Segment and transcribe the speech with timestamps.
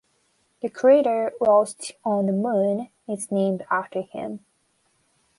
[0.63, 4.43] The crater Rost on the Moon is named after him.